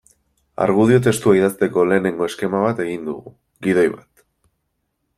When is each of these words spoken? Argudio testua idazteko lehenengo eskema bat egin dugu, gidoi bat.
Argudio 0.63 1.01
testua 1.07 1.35
idazteko 1.41 1.85
lehenengo 1.91 2.31
eskema 2.31 2.65
bat 2.65 2.83
egin 2.89 3.07
dugu, 3.13 3.37
gidoi 3.69 3.89
bat. 3.99 4.29